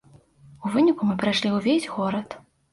[0.67, 2.29] У выніку мы прайшлі ўвесь горад.